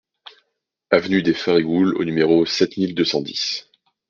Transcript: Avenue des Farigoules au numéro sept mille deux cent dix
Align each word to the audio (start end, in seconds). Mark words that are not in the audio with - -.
Avenue 0.89 1.21
des 1.21 1.35
Farigoules 1.35 1.95
au 1.95 2.03
numéro 2.03 2.43
sept 2.47 2.75
mille 2.77 2.95
deux 2.95 3.05
cent 3.05 3.21
dix 3.21 3.69